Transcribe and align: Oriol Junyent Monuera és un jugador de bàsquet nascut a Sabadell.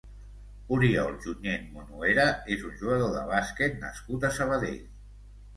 Oriol 0.77 1.11
Junyent 1.25 1.67
Monuera 1.75 2.25
és 2.57 2.65
un 2.71 2.73
jugador 2.81 3.13
de 3.19 3.21
bàsquet 3.35 3.79
nascut 3.85 4.27
a 4.31 4.37
Sabadell. 4.41 4.85